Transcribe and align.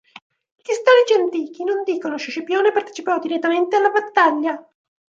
Gli 0.57 0.71
storici 0.73 1.13
antichi 1.13 1.63
non 1.63 1.83
dicono 1.83 2.17
se 2.17 2.31
Scipione 2.31 2.71
partecipò 2.71 3.19
direttamente 3.19 3.75
alla 3.75 3.91
battaglia. 3.91 4.67